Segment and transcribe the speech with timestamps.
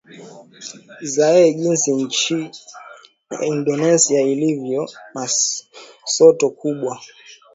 [1.11, 2.51] zea jinsi nchi
[3.31, 5.27] ya indonesia ilivyo na
[6.05, 6.99] soto kubwa